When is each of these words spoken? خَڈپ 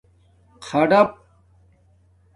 خَڈپ 0.65 1.09